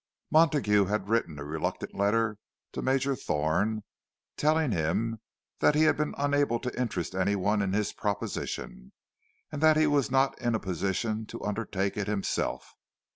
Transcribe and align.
Montague 0.31 0.85
had 0.85 1.09
written 1.09 1.37
a 1.37 1.43
reluctant 1.43 1.93
letter 1.93 2.39
to 2.71 2.81
Major 2.81 3.15
Thorne, 3.15 3.83
telling 4.35 4.71
him 4.71 5.19
that 5.59 5.75
he 5.75 5.83
had 5.83 5.95
been 5.95 6.15
unable 6.17 6.59
to 6.61 6.75
interest 6.75 7.13
anyone 7.13 7.61
in 7.61 7.73
his 7.73 7.93
proposition, 7.93 8.93
and 9.51 9.61
that 9.61 9.77
he 9.77 9.85
was 9.85 10.09
not 10.09 10.41
in 10.41 10.57
position 10.59 11.27
to 11.27 11.43
undertake 11.45 11.97
it 11.97 12.07
himself. 12.07 12.73